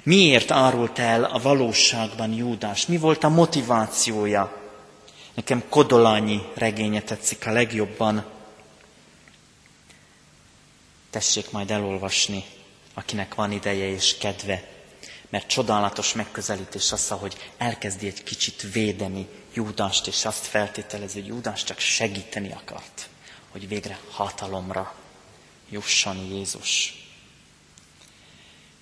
Miért 0.03 0.51
árult 0.51 0.99
el 0.99 1.25
a 1.25 1.39
valóságban 1.39 2.33
Júdás? 2.33 2.87
Mi 2.87 2.97
volt 2.97 3.25
a 3.25 3.29
motivációja? 3.29 4.57
Nekem 5.35 5.63
Kodolányi 5.69 6.43
regénye 6.55 7.03
tetszik 7.03 7.47
a 7.47 7.53
legjobban. 7.53 8.25
Tessék 11.15 11.51
majd 11.51 11.71
elolvasni, 11.71 12.45
akinek 12.95 13.35
van 13.35 13.53
ideje 13.53 13.89
és 13.91 14.17
kedve. 14.19 14.65
mert 15.29 15.47
csodálatos 15.47 16.13
megközelítés 16.13 16.93
az, 16.93 17.09
hogy 17.09 17.37
elkezdi 17.57 18.07
egy 18.07 18.23
kicsit 18.23 18.73
védeni 18.73 19.27
Júdást, 19.53 20.07
és 20.07 20.25
azt 20.25 20.47
feltételezi, 20.47 21.21
hogy 21.21 21.29
Júdás 21.29 21.65
csak 21.65 21.79
segíteni 21.79 22.53
akart, 22.53 23.09
hogy 23.51 23.69
végre 23.69 23.99
hatalomra 24.11 24.95
jusson 25.71 26.17
Jézus. 26.17 26.95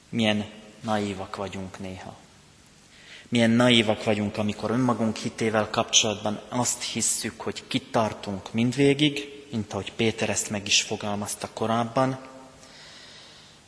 Milyen 0.08 0.50
naívak 0.80 1.36
vagyunk 1.36 1.78
néha. 1.78 2.16
Milyen 3.28 3.50
naívak 3.50 4.04
vagyunk, 4.04 4.36
amikor 4.36 4.70
önmagunk 4.70 5.16
hitével 5.16 5.70
kapcsolatban 5.70 6.40
azt 6.48 6.82
hisszük, 6.82 7.40
hogy 7.40 7.66
kitartunk 7.66 8.52
mindvégig, 8.52 9.41
mint 9.52 9.72
ahogy 9.72 9.92
Péter 9.92 10.30
ezt 10.30 10.50
meg 10.50 10.66
is 10.66 10.82
fogalmazta 10.82 11.48
korábban, 11.52 12.18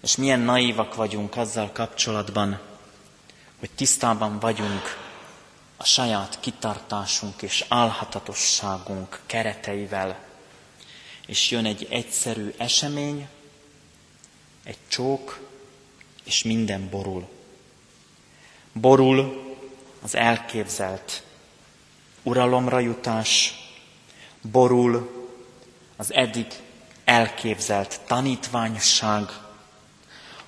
és 0.03 0.17
milyen 0.17 0.41
naívak 0.41 0.95
vagyunk 0.95 1.37
azzal 1.37 1.71
kapcsolatban, 1.73 2.61
hogy 3.59 3.71
tisztában 3.71 4.38
vagyunk 4.38 4.83
a 5.76 5.85
saját 5.85 6.41
kitartásunk 6.41 7.43
és 7.43 7.64
álhatatosságunk 7.69 9.21
kereteivel, 9.26 10.19
és 11.26 11.50
jön 11.50 11.64
egy 11.64 11.87
egyszerű 11.91 12.55
esemény, 12.57 13.29
egy 14.62 14.79
csók, 14.88 15.41
és 16.25 16.43
minden 16.43 16.88
borul. 16.91 17.29
Borul 18.73 19.55
az 20.03 20.14
elképzelt 20.14 21.23
uralomra 22.23 22.79
jutás, 22.79 23.55
borul 24.41 25.24
az 25.96 26.12
eddig 26.12 26.46
elképzelt 27.04 28.00
tanítványság, 28.06 29.22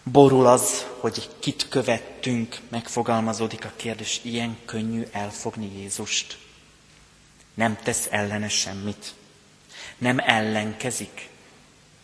borul 0.02 0.46
az, 0.46 0.86
hogy 1.00 1.28
kit 1.38 1.68
követtünk, 1.68 2.58
megfogalmazódik 2.68 3.64
a 3.64 3.72
kérdés, 3.76 4.20
ilyen 4.22 4.58
könnyű 4.64 5.02
elfogni 5.12 5.78
Jézust. 5.78 6.38
Nem 7.54 7.78
tesz 7.82 8.08
ellene 8.10 8.48
semmit. 8.48 9.14
Nem 9.98 10.18
ellenkezik. 10.18 11.28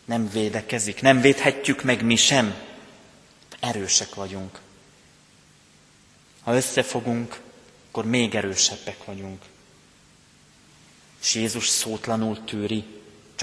Nem 0.05 0.29
védekezik. 0.29 1.01
Nem 1.01 1.21
védhetjük 1.21 1.83
meg 1.83 2.03
mi 2.03 2.15
sem. 2.15 2.55
Erősek 3.59 4.15
vagyunk. 4.15 4.59
Ha 6.43 6.55
összefogunk, 6.55 7.41
akkor 7.87 8.05
még 8.05 8.35
erősebbek 8.35 9.05
vagyunk. 9.05 9.41
És 11.21 11.35
Jézus 11.35 11.67
szótlanul 11.67 12.43
tűri, 12.43 12.85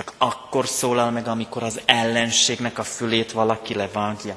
csak 0.00 0.12
akkor 0.18 0.68
szólal 0.68 1.10
meg, 1.10 1.26
amikor 1.26 1.62
az 1.62 1.80
ellenségnek 1.84 2.78
a 2.78 2.82
fülét 2.82 3.32
valaki 3.32 3.74
levágja. 3.74 4.36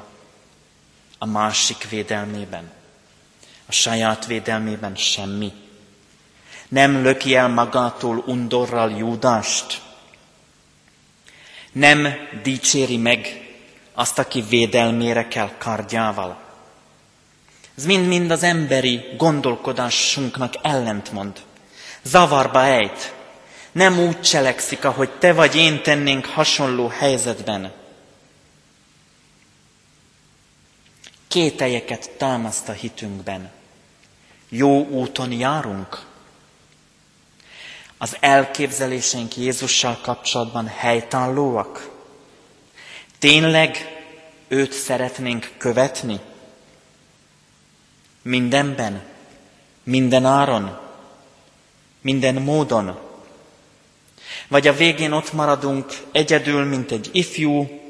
A 1.17 1.25
másik 1.25 1.89
védelmében. 1.89 2.71
A 3.65 3.71
saját 3.71 4.25
védelmében 4.25 4.95
semmi. 4.95 5.51
Nem 6.67 7.01
löki 7.01 7.35
el 7.35 7.47
magától 7.47 8.23
undorral 8.25 8.91
Júdást. 8.91 9.81
Nem 11.71 12.07
dicséri 12.43 12.97
meg 12.97 13.49
azt, 13.93 14.19
aki 14.19 14.41
védelmére 14.41 15.27
kell 15.27 15.51
kardjával. 15.57 16.41
Ez 17.77 17.85
mind-mind 17.85 18.31
az 18.31 18.43
emberi 18.43 19.01
gondolkodásunknak 19.17 20.53
ellentmond. 20.61 21.41
Zavarba 22.01 22.63
ejt. 22.63 23.13
Nem 23.73 23.99
úgy 23.99 24.21
cselekszik, 24.21 24.85
ahogy 24.85 25.09
te 25.09 25.33
vagy 25.33 25.55
én 25.55 25.83
tennénk 25.83 26.25
hasonló 26.25 26.87
helyzetben. 26.87 27.71
Kételyeket 31.27 32.09
támaszt 32.17 32.69
a 32.69 32.71
hitünkben. 32.71 33.51
Jó 34.49 34.87
úton 34.87 35.31
járunk? 35.31 36.05
Az 37.97 38.17
elképzeléseink 38.19 39.37
Jézussal 39.37 39.99
kapcsolatban 40.01 40.67
helytállóak? 40.67 41.89
Tényleg 43.19 44.01
őt 44.47 44.71
szeretnénk 44.71 45.51
követni? 45.57 46.19
Mindenben, 48.21 49.03
minden 49.83 50.25
áron, 50.25 50.79
minden 52.01 52.35
módon. 52.35 53.12
Vagy 54.53 54.67
a 54.67 54.73
végén 54.73 55.11
ott 55.11 55.33
maradunk 55.33 55.93
egyedül, 56.11 56.65
mint 56.65 56.91
egy 56.91 57.09
ifjú, 57.11 57.81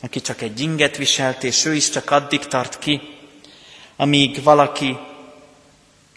aki 0.00 0.20
csak 0.20 0.40
egy 0.40 0.60
inget 0.60 0.96
viselt, 0.96 1.44
és 1.44 1.64
ő 1.64 1.74
is 1.74 1.90
csak 1.90 2.10
addig 2.10 2.40
tart 2.46 2.78
ki, 2.78 3.00
amíg 3.96 4.42
valaki 4.42 4.96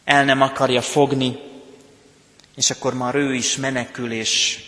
el 0.03 0.25
nem 0.25 0.41
akarja 0.41 0.81
fogni, 0.81 1.37
és 2.55 2.69
akkor 2.69 2.93
már 2.93 3.15
ő 3.15 3.33
is 3.33 3.55
menekül, 3.55 4.11
és 4.11 4.63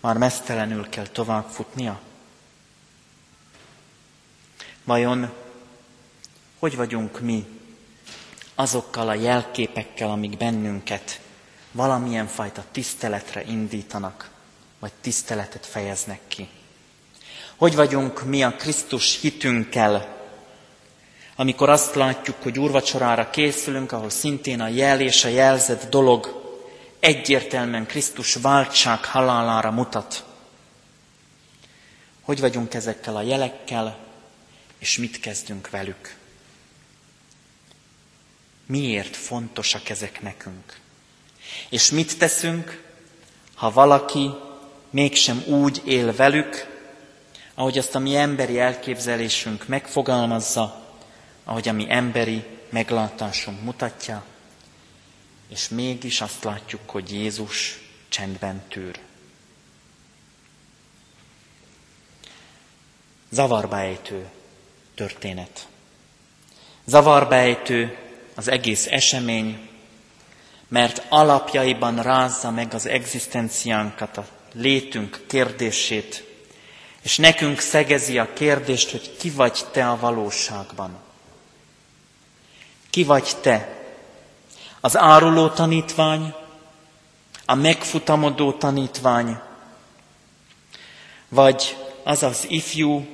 már 0.00 0.16
mesztelenül 0.16 0.88
kell 0.88 1.06
tovább 1.06 1.48
futnia. 1.48 2.00
Vajon 4.84 5.32
hogy 6.58 6.76
vagyunk 6.76 7.20
mi 7.20 7.46
azokkal 8.54 9.08
a 9.08 9.14
jelképekkel, 9.14 10.10
amik 10.10 10.36
bennünket 10.36 11.20
valamilyen 11.72 12.26
fajta 12.26 12.64
tiszteletre 12.72 13.44
indítanak, 13.44 14.32
vagy 14.84 14.92
tiszteletet 15.00 15.66
fejeznek 15.66 16.20
ki? 16.28 16.48
Hogy 17.56 17.74
vagyunk 17.74 18.24
mi 18.24 18.42
a 18.42 18.56
Krisztus 18.56 19.20
hitünkkel, 19.20 20.22
amikor 21.36 21.68
azt 21.68 21.94
látjuk, 21.94 22.42
hogy 22.42 22.58
úrvacsorára 22.58 23.30
készülünk, 23.30 23.92
ahol 23.92 24.10
szintén 24.10 24.60
a 24.60 24.68
jel 24.68 25.00
és 25.00 25.24
a 25.24 25.28
jelzett 25.28 25.90
dolog 25.90 26.42
egyértelműen 27.00 27.86
Krisztus 27.86 28.34
váltság 28.34 29.04
halálára 29.04 29.70
mutat. 29.70 30.24
Hogy 32.22 32.40
vagyunk 32.40 32.74
ezekkel 32.74 33.16
a 33.16 33.22
jelekkel, 33.22 33.98
és 34.78 34.98
mit 34.98 35.20
kezdünk 35.20 35.70
velük? 35.70 36.16
Miért 38.66 39.16
fontosak 39.16 39.88
ezek 39.88 40.22
nekünk? 40.22 40.78
És 41.68 41.90
mit 41.90 42.18
teszünk, 42.18 42.82
ha 43.54 43.70
valaki 43.70 44.30
mégsem 44.94 45.42
úgy 45.46 45.82
él 45.84 46.14
velük, 46.16 46.78
ahogy 47.54 47.78
azt 47.78 47.94
a 47.94 47.98
mi 47.98 48.16
emberi 48.16 48.58
elképzelésünk 48.58 49.66
megfogalmazza, 49.66 50.96
ahogy 51.44 51.68
a 51.68 51.72
mi 51.72 51.86
emberi 51.88 52.44
meglátásunk 52.68 53.62
mutatja, 53.62 54.24
és 55.48 55.68
mégis 55.68 56.20
azt 56.20 56.44
látjuk, 56.44 56.90
hogy 56.90 57.12
Jézus 57.12 57.78
csendben 58.08 58.62
tűr. 58.68 58.98
Zavarba 63.30 63.78
ejtő 63.78 64.26
történet. 64.94 65.66
Zavarba 66.84 67.34
ejtő 67.34 67.98
az 68.34 68.48
egész 68.48 68.86
esemény, 68.86 69.68
mert 70.68 71.02
alapjaiban 71.08 72.02
rázza 72.02 72.50
meg 72.50 72.74
az 72.74 72.86
egzisztenciánkat, 72.86 74.16
a 74.16 74.26
létünk 74.54 75.20
kérdését, 75.26 76.24
és 77.02 77.16
nekünk 77.16 77.58
szegezi 77.60 78.18
a 78.18 78.32
kérdést, 78.32 78.90
hogy 78.90 79.16
ki 79.16 79.30
vagy 79.30 79.60
te 79.72 79.88
a 79.88 79.98
valóságban. 79.98 80.96
Ki 82.90 83.04
vagy 83.04 83.36
te? 83.40 83.82
Az 84.80 84.96
áruló 84.96 85.48
tanítvány, 85.48 86.34
a 87.46 87.54
megfutamodó 87.54 88.52
tanítvány, 88.52 89.38
vagy 91.28 91.76
az 92.04 92.22
az 92.22 92.46
ifjú, 92.48 93.06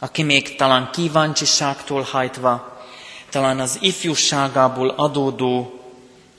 aki 0.00 0.22
még 0.22 0.56
talán 0.56 0.90
kíváncsiságtól 0.92 2.02
hajtva, 2.02 2.82
talán 3.30 3.60
az 3.60 3.78
ifjúságából 3.80 4.88
adódó 4.88 5.80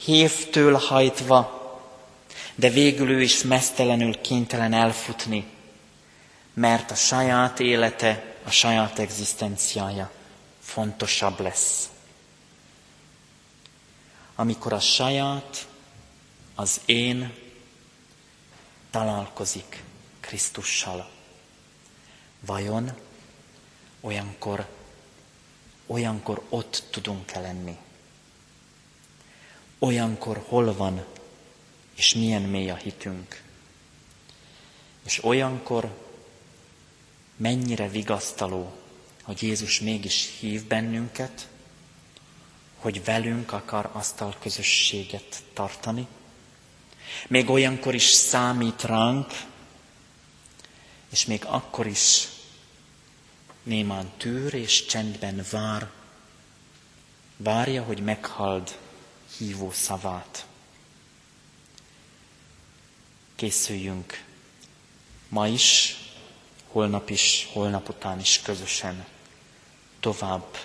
hévtől 0.03 0.73
hajtva, 0.73 1.56
de 2.57 2.69
végül 2.69 3.09
ő 3.09 3.21
is 3.21 3.43
mesztelenül 3.43 4.21
kénytelen 4.21 4.73
elfutni, 4.73 5.45
mert 6.53 6.91
a 6.91 6.95
saját 6.95 7.59
élete, 7.59 8.35
a 8.43 8.49
saját 8.49 8.99
egzisztenciája 8.99 10.11
fontosabb 10.59 11.39
lesz. 11.39 11.89
Amikor 14.35 14.73
a 14.73 14.79
saját, 14.79 15.67
az 16.55 16.81
én 16.85 17.33
találkozik 18.91 19.83
Krisztussal, 20.19 21.09
vajon 22.39 22.91
olyankor, 24.01 24.67
olyankor 25.87 26.45
ott 26.49 26.83
tudunk-e 26.91 27.39
lenni? 27.39 27.77
Olyankor 29.79 30.43
hol 30.47 30.73
van 30.73 31.05
és 31.97 32.13
milyen 32.13 32.41
mély 32.41 32.69
a 32.69 32.75
hitünk? 32.75 33.41
És 35.05 35.23
olyankor 35.23 36.05
mennyire 37.35 37.89
vigasztaló, 37.89 38.77
hogy 39.23 39.43
Jézus 39.43 39.79
mégis 39.79 40.29
hív 40.39 40.67
bennünket, 40.67 41.47
hogy 42.77 43.03
velünk 43.03 43.51
akar 43.51 43.89
asztal 43.93 44.35
közösséget 44.39 45.43
tartani. 45.53 46.07
Még 47.27 47.49
olyankor 47.49 47.95
is 47.95 48.03
számít 48.03 48.83
ránk, 48.83 49.31
és 51.09 51.25
még 51.25 51.45
akkor 51.45 51.87
is 51.87 52.27
némán 53.63 54.11
tűr 54.17 54.53
és 54.53 54.85
csendben 54.85 55.45
vár, 55.51 55.89
várja, 57.37 57.83
hogy 57.83 58.03
meghald 58.03 58.77
hívó 59.37 59.71
szavát. 59.71 60.45
Készüljünk 63.37 64.23
ma 65.29 65.47
is, 65.47 65.97
holnap 66.67 67.09
is, 67.09 67.49
holnap 67.51 67.89
után 67.89 68.19
is 68.19 68.41
közösen 68.41 69.05
tovább 69.99 70.57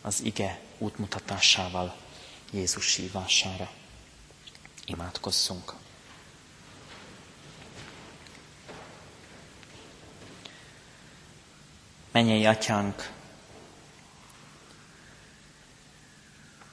az 0.00 0.20
ige 0.22 0.60
útmutatásával 0.78 1.96
Jézus 2.50 2.94
hívására. 2.94 3.70
Imádkozzunk! 4.84 5.74
Menjei 12.10 12.46
atyánk, 12.46 13.12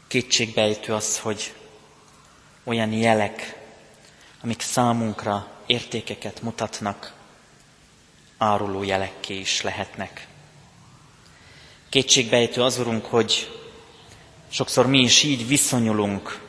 kétségbejtő 0.07 0.93
az, 0.93 1.19
hogy 1.19 1.55
olyan 2.63 2.91
jelek, 2.91 3.64
amik 4.41 4.61
számunkra 4.61 5.47
értékeket 5.65 6.41
mutatnak, 6.41 7.13
áruló 8.37 8.83
jelekké 8.83 9.39
is 9.39 9.61
lehetnek. 9.61 10.27
Kétségbejtő 11.89 12.63
az, 12.63 12.77
Urunk, 12.77 13.05
hogy 13.05 13.59
sokszor 14.49 14.87
mi 14.87 14.99
is 14.99 15.23
így 15.23 15.47
viszonyulunk 15.47 16.41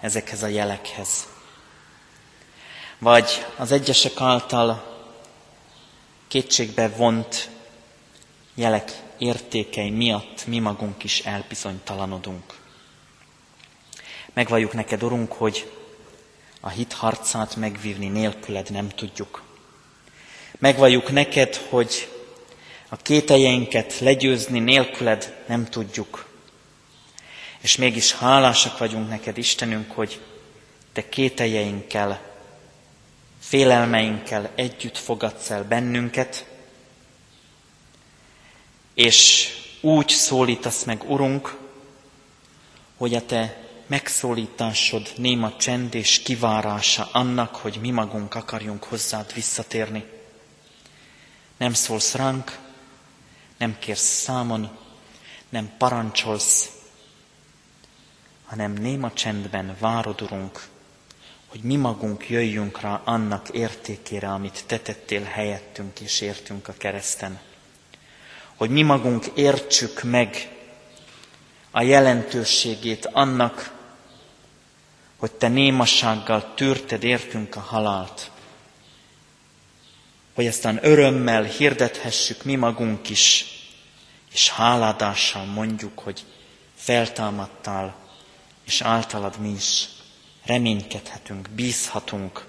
ezekhez 0.00 0.42
a 0.42 0.46
jelekhez. 0.46 1.28
Vagy 2.98 3.46
az 3.56 3.72
egyesek 3.72 4.20
által 4.20 4.90
kétségbe 6.28 6.88
vont 6.88 7.50
jelek 8.54 9.00
értékei 9.18 9.90
miatt 9.90 10.46
mi 10.46 10.58
magunk 10.58 11.04
is 11.04 11.20
elbizonytalanodunk. 11.20 12.61
Megvalljuk 14.32 14.72
neked, 14.72 15.02
Urunk, 15.02 15.32
hogy 15.32 15.72
a 16.60 16.68
hit 16.68 16.92
harcát 16.92 17.56
megvívni 17.56 18.08
nélküled 18.08 18.70
nem 18.70 18.88
tudjuk. 18.88 19.42
Megvalljuk 20.58 21.10
neked, 21.10 21.56
hogy 21.56 22.08
a 22.88 22.96
kételjeinket 22.96 23.98
legyőzni 23.98 24.58
nélküled 24.58 25.42
nem 25.46 25.64
tudjuk. 25.64 26.26
És 27.60 27.76
mégis 27.76 28.12
hálásak 28.12 28.78
vagyunk 28.78 29.08
neked, 29.08 29.38
Istenünk, 29.38 29.90
hogy 29.90 30.20
te 30.92 31.08
kételjeinkkel 31.08 32.30
félelmeinkkel 33.38 34.50
együtt 34.54 34.98
fogadsz 34.98 35.50
el 35.50 35.64
bennünket, 35.64 36.46
és 38.94 39.48
úgy 39.80 40.08
szólítasz 40.08 40.84
meg, 40.84 41.10
Urunk, 41.10 41.56
hogy 42.96 43.14
a 43.14 43.26
Te 43.26 43.61
megszólításod 43.92 45.12
néma 45.16 45.56
csend 45.56 45.94
és 45.94 46.22
kivárása 46.22 47.08
annak, 47.12 47.56
hogy 47.56 47.78
mi 47.80 47.90
magunk 47.90 48.34
akarjunk 48.34 48.84
hozzád 48.84 49.34
visszatérni. 49.34 50.04
Nem 51.56 51.72
szólsz 51.72 52.14
ránk, 52.14 52.58
nem 53.58 53.76
kérsz 53.78 54.22
számon, 54.22 54.78
nem 55.48 55.70
parancsolsz, 55.78 56.70
hanem 58.44 58.72
néma 58.72 59.12
csendben 59.12 59.76
várod, 59.78 60.22
Urunk, 60.22 60.66
hogy 61.46 61.60
mi 61.60 61.76
magunk 61.76 62.28
jöjjünk 62.28 62.80
rá 62.80 63.00
annak 63.04 63.48
értékére, 63.48 64.28
amit 64.28 64.64
te 64.66 64.78
tettél 64.78 65.22
helyettünk 65.22 66.00
és 66.00 66.20
értünk 66.20 66.68
a 66.68 66.74
kereszten. 66.78 67.40
Hogy 68.56 68.70
mi 68.70 68.82
magunk 68.82 69.26
értsük 69.34 70.02
meg 70.02 70.56
a 71.70 71.82
jelentőségét 71.82 73.06
annak, 73.06 73.80
hogy 75.22 75.32
te 75.32 75.48
némassággal 75.48 76.54
tűrted 76.54 77.02
értünk 77.02 77.56
a 77.56 77.60
halált. 77.60 78.30
Hogy 80.34 80.46
aztán 80.46 80.78
örömmel 80.82 81.42
hirdethessük 81.42 82.44
mi 82.44 82.54
magunk 82.54 83.08
is, 83.08 83.44
és 84.32 84.50
háládással 84.50 85.44
mondjuk, 85.44 85.98
hogy 85.98 86.24
feltámadtál, 86.74 87.96
és 88.64 88.80
általad 88.80 89.38
mi 89.38 89.48
is 89.48 89.88
reménykedhetünk, 90.44 91.50
bízhatunk, 91.50 92.46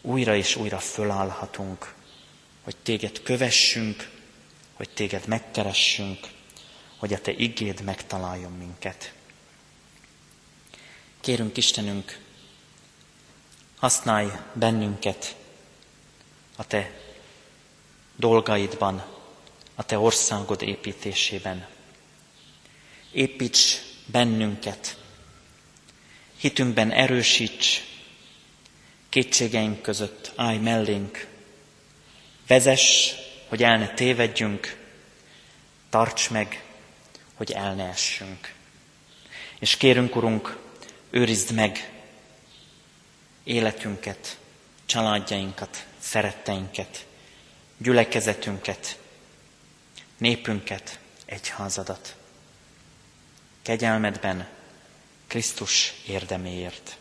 újra 0.00 0.34
és 0.36 0.56
újra 0.56 0.78
fölállhatunk, 0.78 1.94
hogy 2.64 2.76
téged 2.76 3.22
kövessünk, 3.22 4.10
hogy 4.74 4.88
téged 4.90 5.26
megkeressünk, 5.26 6.18
hogy 6.96 7.12
a 7.12 7.20
te 7.20 7.32
igéd 7.32 7.82
megtaláljon 7.82 8.52
minket. 8.52 9.16
Kérünk 11.20 11.56
Istenünk, 11.56 12.18
használj 13.76 14.28
bennünket 14.52 15.36
a 16.56 16.66
te 16.66 17.00
dolgaidban, 18.16 19.04
a 19.74 19.82
te 19.82 19.98
országod 19.98 20.62
építésében. 20.62 21.66
Építs 23.12 23.76
bennünket, 24.06 24.96
hitünkben 26.36 26.90
erősíts, 26.90 27.82
kétségeink 29.08 29.82
között 29.82 30.32
állj 30.36 30.58
mellénk, 30.58 31.26
vezess, 32.46 33.12
hogy 33.48 33.62
el 33.62 33.78
ne 33.78 33.94
tévedjünk, 33.94 34.86
tarts 35.90 36.30
meg, 36.30 36.64
hogy 37.34 37.52
el 37.52 37.74
ne 37.74 37.88
essünk. 37.88 38.54
És 39.58 39.76
kérünk, 39.76 40.16
Urunk, 40.16 40.58
őrizd 41.10 41.52
meg 41.52 41.92
életünket, 43.44 44.38
családjainkat, 44.86 45.86
szeretteinket, 45.98 47.06
gyülekezetünket, 47.78 48.98
népünket, 50.18 50.98
egyházadat. 51.24 52.16
Kegyelmedben, 53.62 54.48
Krisztus 55.26 55.94
érdeméért. 56.06 56.96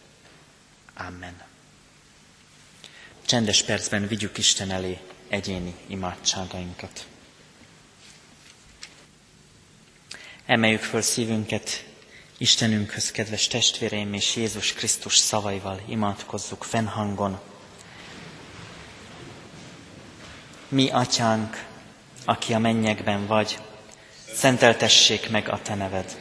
Amen. 0.94 1.42
Csendes 3.26 3.64
percben 3.64 4.08
vigyük 4.08 4.38
Isten 4.38 4.72
elé 4.72 5.00
egyéni 5.28 5.76
imádságainkat. 5.88 7.08
Emeljük 10.46 10.82
föl 10.82 11.02
szívünket 11.02 11.87
Istenünkhöz, 12.38 13.12
kedves 13.12 13.48
testvéreim, 13.48 14.14
és 14.14 14.36
Jézus 14.36 14.74
Krisztus 14.74 15.18
szavaival 15.18 15.82
imádkozzuk 15.88 16.64
fennhangon. 16.64 17.40
Mi, 20.68 20.90
Atyánk, 20.90 21.66
aki 22.26 22.54
a 22.54 22.60
mennyekben 22.60 23.28
vagy, 23.28 23.58
szenteltessék 24.34 25.30
meg 25.30 25.50
a 25.50 25.62
Te 25.62 25.76
neved 25.76 26.18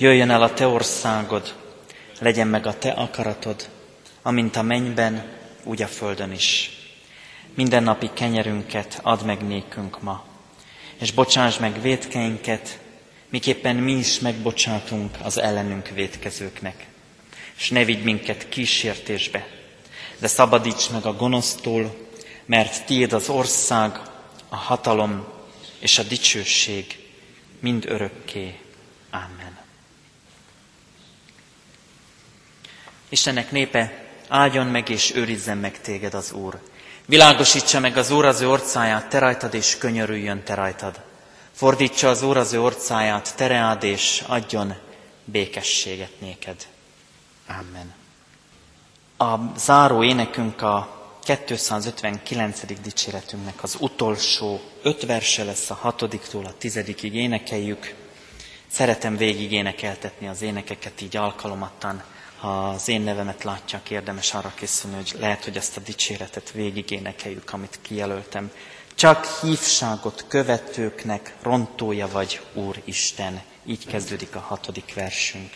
Jöjjön 0.00 0.30
el 0.30 0.42
a 0.42 0.52
Te 0.52 0.66
országod, 0.66 1.54
legyen 2.20 2.48
meg 2.48 2.66
a 2.66 2.78
Te 2.78 2.90
akaratod, 2.90 3.68
amint 4.22 4.56
a 4.56 4.62
mennyben, 4.62 5.32
úgy 5.64 5.82
a 5.82 5.86
földön 5.86 6.32
is. 6.32 6.70
Minden 7.54 7.82
napi 7.82 8.10
kenyerünket 8.14 9.00
add 9.02 9.24
meg 9.24 9.46
nékünk 9.46 10.02
ma, 10.02 10.24
és 10.98 11.12
bocsáss 11.12 11.58
meg 11.58 11.80
védkeinket, 11.80 12.78
miképpen 13.28 13.76
mi 13.76 13.92
is 13.92 14.18
megbocsátunk 14.18 15.16
az 15.22 15.38
ellenünk 15.38 15.88
védkezőknek. 15.88 16.86
És 17.56 17.70
ne 17.70 17.84
vigy 17.84 18.02
minket 18.02 18.48
kísértésbe, 18.48 19.46
de 20.18 20.26
szabadíts 20.26 20.90
meg 20.90 21.04
a 21.06 21.16
gonosztól, 21.16 22.08
mert 22.46 22.86
tiéd 22.86 23.12
az 23.12 23.28
ország, 23.28 24.00
a 24.48 24.56
hatalom 24.56 25.26
és 25.78 25.98
a 25.98 26.02
dicsőség 26.02 26.98
mind 27.60 27.84
örökké. 27.86 28.58
Amen. 29.10 29.58
Istennek 33.08 33.50
népe, 33.50 34.04
áldjon 34.28 34.66
meg 34.66 34.88
és 34.88 35.14
őrizzen 35.14 35.58
meg 35.58 35.80
téged 35.80 36.14
az 36.14 36.32
Úr. 36.32 36.60
Világosítsa 37.06 37.80
meg 37.80 37.96
az 37.96 38.10
Úr 38.10 38.24
az 38.24 38.40
ő 38.40 38.48
orcáját, 38.48 39.08
te 39.08 39.18
rajtad, 39.18 39.54
és 39.54 39.78
könyörüljön 39.78 40.42
te 40.42 40.54
rajtad. 40.54 41.07
Fordítsa 41.58 42.08
az 42.08 42.22
Úr 42.22 42.36
az 42.36 42.52
ő 42.52 42.60
orcáját, 42.60 43.36
tereád, 43.36 43.82
és 43.82 44.24
adjon 44.26 44.74
békességet 45.24 46.20
néked. 46.20 46.66
Amen. 47.48 47.94
A 49.16 49.58
záró 49.58 50.02
énekünk 50.04 50.62
a 50.62 50.96
259. 51.44 52.80
dicséretünknek 52.82 53.62
az 53.62 53.76
utolsó 53.80 54.60
öt 54.82 55.06
verse 55.06 55.44
lesz 55.44 55.70
a 55.70 55.74
hatodiktól 55.74 56.44
a 56.44 56.54
tizedikig 56.58 57.14
énekeljük. 57.14 57.94
Szeretem 58.66 59.16
végig 59.16 59.52
énekeltetni 59.52 60.28
az 60.28 60.42
énekeket 60.42 61.00
így 61.00 61.16
alkalomattan. 61.16 62.02
Ha 62.38 62.68
az 62.68 62.88
én 62.88 63.00
nevemet 63.00 63.44
látják, 63.44 63.90
érdemes 63.90 64.34
arra 64.34 64.52
készülni, 64.54 64.96
hogy 64.96 65.14
lehet, 65.20 65.44
hogy 65.44 65.56
ezt 65.56 65.76
a 65.76 65.80
dicséretet 65.80 66.50
végig 66.50 66.90
énekeljük, 66.90 67.52
amit 67.52 67.78
kijelöltem 67.82 68.50
csak 68.98 69.26
hívságot 69.26 70.24
követőknek 70.28 71.34
rontója 71.42 72.08
vagy, 72.08 72.40
Úr 72.54 72.80
Isten. 72.84 73.42
Így 73.66 73.86
kezdődik 73.86 74.36
a 74.36 74.38
hatodik 74.38 74.94
versünk. 74.94 75.50